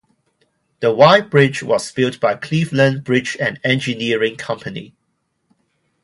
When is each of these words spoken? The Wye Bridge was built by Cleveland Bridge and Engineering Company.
The 0.79 0.91
Wye 0.91 1.21
Bridge 1.21 1.61
was 1.61 1.91
built 1.91 2.19
by 2.19 2.33
Cleveland 2.33 3.03
Bridge 3.03 3.37
and 3.39 3.59
Engineering 3.63 4.35
Company. 4.35 4.95